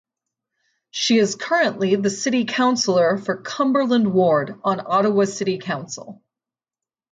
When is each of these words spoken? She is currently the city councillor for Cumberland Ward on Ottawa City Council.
She 0.89 1.19
is 1.19 1.35
currently 1.35 1.95
the 1.95 2.09
city 2.09 2.45
councillor 2.45 3.17
for 3.19 3.39
Cumberland 3.39 4.11
Ward 4.11 4.59
on 4.63 4.81
Ottawa 4.83 5.25
City 5.25 5.59
Council. 5.59 6.23